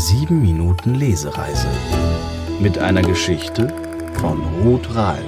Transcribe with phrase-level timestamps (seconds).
[0.00, 1.68] sieben Minuten Lesereise
[2.58, 3.68] mit einer Geschichte
[4.14, 5.20] von Ruth Ralf.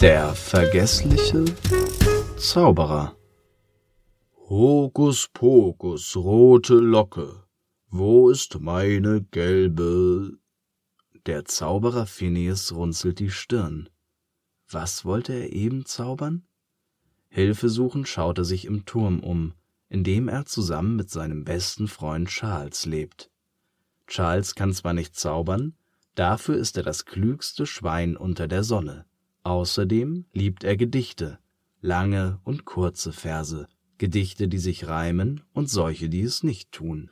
[0.00, 1.44] Der vergessliche
[2.36, 3.16] Zauberer.
[4.46, 7.44] Hokus pokus, rote Locke,
[7.88, 10.36] wo ist meine gelbe?
[11.24, 13.88] Der Zauberer Phineas runzelt die Stirn.
[14.68, 16.46] Was wollte er eben zaubern?
[17.30, 19.54] Hilfesuchend schaut er sich im Turm um,
[19.88, 23.30] in dem er zusammen mit seinem besten Freund Charles lebt.
[24.06, 25.74] Charles kann zwar nicht zaubern,
[26.16, 29.06] dafür ist er das klügste Schwein unter der Sonne.
[29.42, 31.38] Außerdem liebt er Gedichte,
[31.80, 37.10] lange und kurze Verse, Gedichte, die sich reimen und solche, die es nicht tun.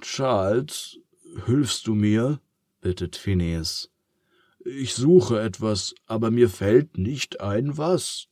[0.00, 0.98] Charles,
[1.46, 2.40] hilfst du mir?
[2.80, 3.90] bittet Phineas.
[4.64, 8.28] Ich suche etwas, aber mir fällt nicht ein, was.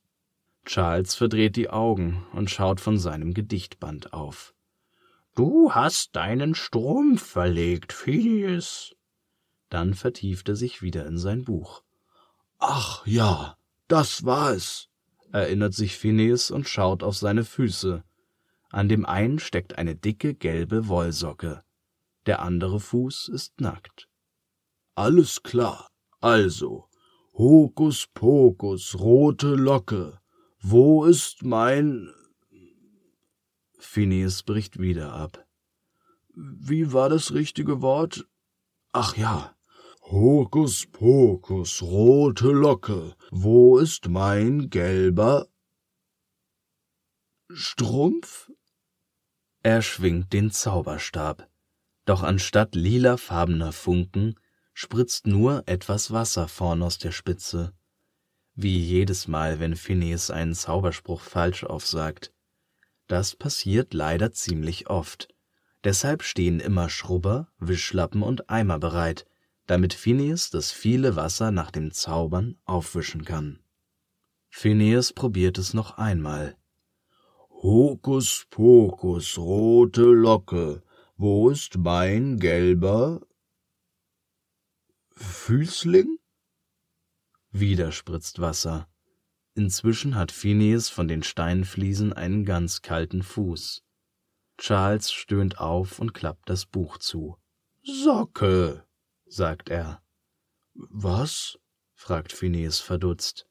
[0.64, 4.54] Charles verdreht die Augen und schaut von seinem Gedichtband auf.
[5.34, 8.94] Du hast deinen Strumpf verlegt, Phineas.
[9.68, 11.82] Dann vertieft er sich wieder in sein Buch.
[12.58, 13.56] Ach ja,
[13.88, 14.89] das war es,
[15.32, 18.04] erinnert sich Phineas und schaut auf seine Füße.
[18.70, 21.62] An dem einen steckt eine dicke gelbe Wollsocke,
[22.26, 24.08] der andere Fuß ist nackt.
[24.94, 25.88] Alles klar.
[26.20, 26.88] Also,
[27.32, 30.20] Hokus pokus, rote Locke,
[30.60, 32.12] wo ist mein.
[33.78, 35.46] Phineas bricht wieder ab.
[36.34, 38.28] Wie war das richtige Wort?
[38.92, 39.56] Ach ja.
[40.10, 45.46] Hokus pokus, rote Locke, wo ist mein gelber
[47.48, 48.50] Strumpf?
[49.62, 51.48] Er schwingt den Zauberstab,
[52.06, 54.34] doch anstatt lilafarbener Funken
[54.74, 57.72] spritzt nur etwas Wasser vorn aus der Spitze.
[58.56, 62.32] Wie jedes Mal, wenn Phineas einen Zauberspruch falsch aufsagt.
[63.06, 65.28] Das passiert leider ziemlich oft.
[65.84, 69.24] Deshalb stehen immer Schrubber, Wischlappen und Eimer bereit,
[69.70, 73.60] damit Phineas das viele Wasser nach dem Zaubern aufwischen kann.
[74.48, 76.58] Phineas probiert es noch einmal.
[77.50, 80.82] Hokus pokus, rote Locke,
[81.16, 83.20] wo ist mein gelber
[85.12, 86.18] Füßling?
[87.52, 88.88] Wieder spritzt Wasser.
[89.54, 93.84] Inzwischen hat Phineas von den Steinfliesen einen ganz kalten Fuß.
[94.58, 97.36] Charles stöhnt auf und klappt das Buch zu.
[97.84, 98.84] Socke,
[99.30, 100.02] sagt er.
[100.74, 101.58] Was?
[101.94, 103.46] fragt Phineas verdutzt.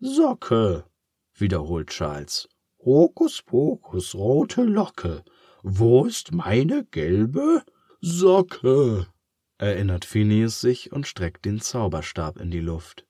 [0.00, 0.84] Socke,
[1.34, 2.48] wiederholt Charles.
[2.78, 5.24] Hokus pokus, rote Locke.
[5.62, 7.62] Wo ist meine gelbe
[8.00, 9.06] Socke?
[9.58, 13.06] erinnert Phineas sich und streckt den Zauberstab in die Luft.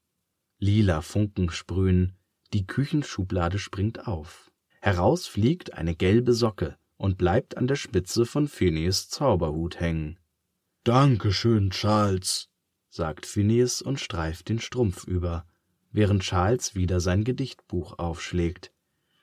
[0.59, 2.15] Lila Funken sprühen,
[2.53, 4.51] die Küchenschublade springt auf.
[4.83, 10.19] Heraus fliegt eine gelbe Socke und bleibt an der Spitze von Phineas Zauberhut hängen.
[10.85, 12.49] Dankeschön, Charles,
[12.91, 15.47] sagt Phineas und streift den Strumpf über,
[15.93, 18.73] während Charles wieder sein Gedichtbuch aufschlägt.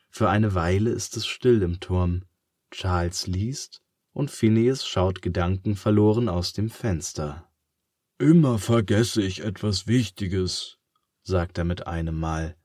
[0.09, 2.24] Für eine Weile ist es still im Turm.
[2.72, 3.81] Charles liest
[4.14, 7.52] und Phineas schaut gedankenverloren aus dem Fenster.
[8.20, 10.78] Immer vergesse ich etwas Wichtiges,
[11.24, 12.56] sagt er mit einem Mal.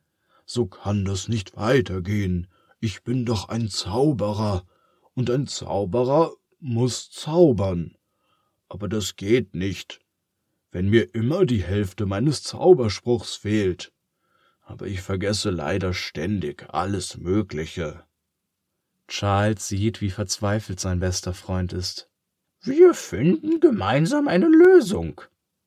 [0.47, 2.47] So kann das nicht weitergehen.
[2.79, 4.65] Ich bin doch ein Zauberer,
[5.15, 7.97] und ein Zauberer muss zaubern.
[8.69, 10.01] Aber das geht nicht,
[10.71, 13.93] wenn mir immer die Hälfte meines Zauberspruchs fehlt.
[14.63, 18.05] Aber ich vergesse leider ständig alles Mögliche.
[19.07, 22.09] Charles sieht, wie verzweifelt sein bester Freund ist.
[22.63, 25.21] Wir finden gemeinsam eine Lösung,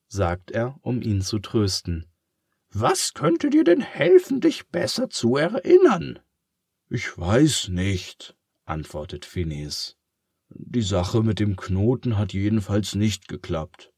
[0.08, 2.08] sagt er, um ihn zu trösten.
[2.72, 6.20] Was könnte dir denn helfen, dich besser zu erinnern?
[6.90, 8.36] Ich weiß nicht,
[8.66, 9.96] antwortet Phineas.
[10.50, 13.92] Die Sache mit dem Knoten hat jedenfalls nicht geklappt.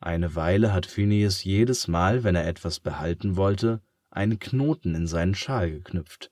[0.00, 5.34] Eine Weile hat Phineas jedes Mal, wenn er etwas behalten wollte, einen Knoten in seinen
[5.34, 6.30] Schal geknüpft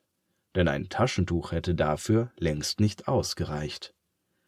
[0.54, 3.94] denn ein Taschentuch hätte dafür längst nicht ausgereicht.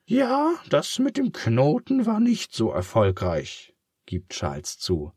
[0.09, 3.75] Ja, das mit dem Knoten war nicht so erfolgreich,
[4.07, 5.13] gibt Charles zu.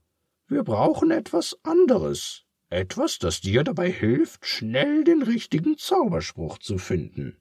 [0.47, 7.39] Wir brauchen etwas anderes, etwas, das dir dabei hilft, schnell den richtigen Zauberspruch zu finden.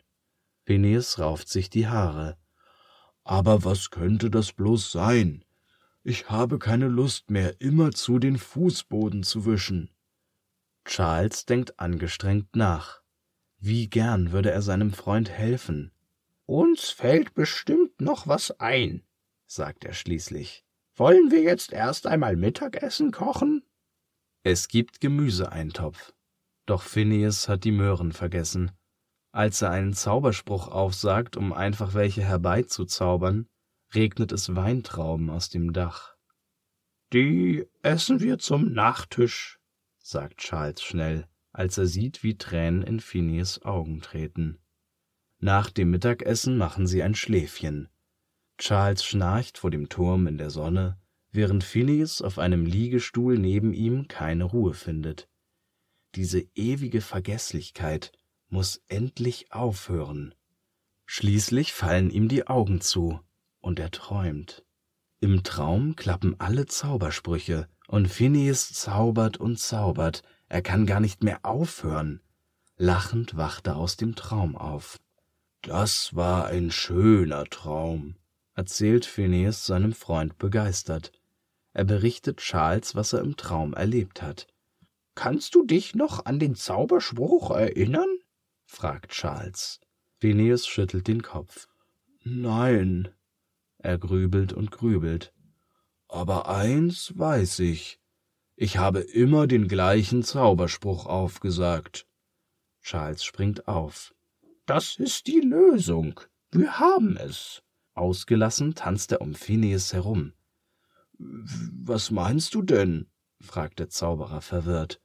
[0.67, 2.37] Phineas rauft sich die Haare.
[3.29, 5.45] Aber was könnte das bloß sein?
[6.03, 9.91] Ich habe keine Lust mehr, immerzu den Fußboden zu wischen.
[10.87, 13.03] Charles denkt angestrengt nach.
[13.59, 15.93] Wie gern würde er seinem Freund helfen,
[16.47, 19.03] Uns fällt bestimmt noch was ein,
[19.47, 20.65] sagt er schließlich.
[20.97, 23.63] Wollen wir jetzt erst einmal Mittagessen kochen?
[24.43, 26.15] Es gibt Gemüseeintopf.
[26.65, 28.71] Doch Phineas hat die Möhren vergessen.
[29.31, 33.49] Als er einen Zauberspruch aufsagt, um einfach welche herbeizuzaubern,
[33.95, 36.15] regnet es Weintrauben aus dem Dach.
[37.13, 39.59] Die essen wir zum Nachtisch,
[39.99, 44.59] sagt Charles schnell, als er sieht, wie Tränen in Phineas Augen treten.
[45.41, 47.89] Nach dem Mittagessen machen sie ein Schläfchen.
[48.59, 54.09] Charles schnarcht vor dem Turm in der Sonne, während Phineas auf einem Liegestuhl neben ihm
[54.09, 55.29] keine Ruhe findet.
[56.15, 58.13] Diese ewige Vergeßlichkeit
[58.49, 60.35] muss endlich aufhören.
[61.07, 63.21] Schließlich fallen ihm die Augen zu,
[63.61, 64.65] und er träumt.
[65.21, 71.41] Im Traum klappen alle Zaubersprüche, und Phineas zaubert und zaubert, er kann gar nicht mehr
[71.45, 72.21] aufhören.
[72.77, 74.99] Lachend wacht er aus dem Traum auf.
[75.63, 78.15] Das war ein schöner Traum,
[78.55, 81.13] erzählt Phineas seinem Freund begeistert.
[81.73, 84.47] Er berichtet Charles, was er im Traum erlebt hat.
[85.15, 88.09] Kannst du dich noch an den Zauberspruch erinnern?
[88.69, 89.81] Fragt Charles.
[90.21, 91.67] Phineas schüttelt den Kopf.
[92.23, 93.09] Nein,
[93.79, 95.33] er grübelt und grübelt.
[96.09, 97.99] Aber eins weiß ich.
[98.57, 102.07] Ich habe immer den gleichen Zauberspruch aufgesagt.
[102.83, 104.15] Charles springt auf.
[104.67, 106.21] Das ist die Lösung.
[106.51, 107.63] Wir haben es.
[107.95, 110.35] Ausgelassen tanzt er um Phineas herum.
[111.19, 113.11] Was meinst du denn?
[113.41, 115.01] fragt der Zauberer verwirrt.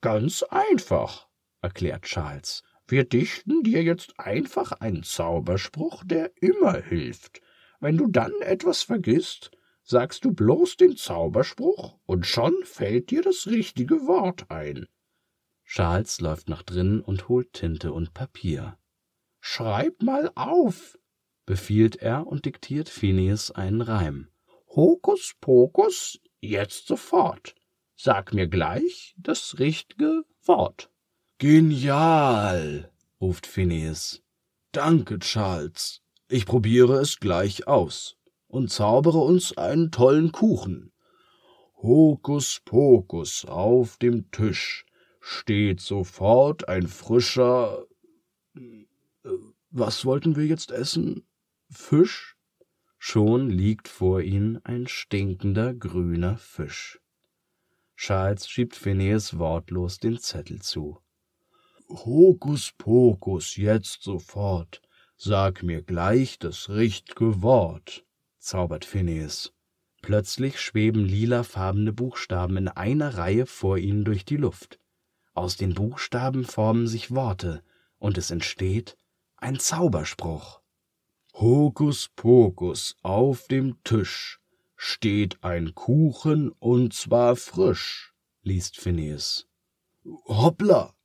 [0.00, 1.28] Ganz einfach,
[1.60, 2.62] erklärt Charles.
[2.88, 7.40] Wir dichten dir jetzt einfach einen Zauberspruch, der immer hilft.
[7.80, 9.50] Wenn du dann etwas vergisst,
[9.82, 14.86] sagst du bloß den Zauberspruch und schon fällt dir das richtige Wort ein.
[15.64, 18.78] Charles läuft nach drinnen und holt Tinte und Papier.
[19.40, 20.96] Schreib mal auf,
[21.44, 24.28] befiehlt er und diktiert Phineas einen Reim.
[24.68, 27.54] Hokus pokus, jetzt sofort.
[27.96, 30.90] Sag mir gleich das richtige Wort.
[31.38, 32.90] Genial,
[33.20, 34.22] ruft Phineas.
[34.72, 36.00] Danke, Charles.
[36.28, 38.16] Ich probiere es gleich aus
[38.46, 40.92] und zaubere uns einen tollen Kuchen.
[41.76, 44.86] Hokus pokus, auf dem Tisch
[45.20, 47.84] steht sofort ein frischer.
[48.54, 48.86] Äh,
[49.68, 51.26] was wollten wir jetzt essen?
[51.68, 52.38] Fisch?
[52.96, 56.98] Schon liegt vor ihnen ein stinkender grüner Fisch.
[57.94, 60.98] Charles schiebt Phineas wortlos den Zettel zu.
[61.88, 64.82] Hokus pokus, jetzt sofort.
[65.16, 68.04] Sag mir gleich das richtige Wort,
[68.38, 69.52] zaubert Phineas.
[70.02, 74.78] Plötzlich schweben lilafarbene Buchstaben in einer Reihe vor ihnen durch die Luft.
[75.34, 77.62] Aus den Buchstaben formen sich Worte,
[77.98, 78.96] und es entsteht
[79.36, 80.60] ein Zauberspruch.
[81.34, 84.40] Hokus pokus, auf dem Tisch
[84.76, 89.46] steht ein Kuchen und zwar frisch, liest Phineas.
[90.26, 90.95] Hoppla,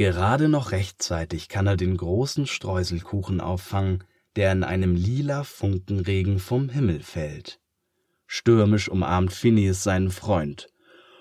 [0.00, 4.02] Gerade noch rechtzeitig kann er den großen Streuselkuchen auffangen,
[4.34, 7.60] der in einem lila Funkenregen vom Himmel fällt.
[8.26, 10.68] Stürmisch umarmt Phineas seinen Freund.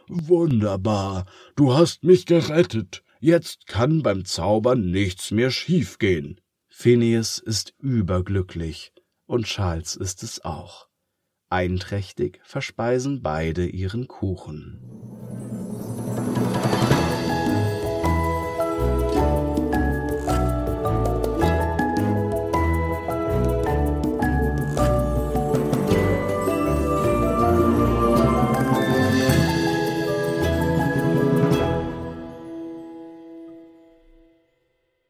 [0.08, 1.26] Wunderbar,
[1.58, 3.04] du hast mich gerettet.
[3.20, 6.40] Jetzt kann beim Zaubern nichts mehr schiefgehen.
[6.70, 8.94] Phineas ist überglücklich,
[9.26, 10.88] und Charles ist es auch.
[11.50, 15.19] Einträchtig verspeisen beide ihren Kuchen.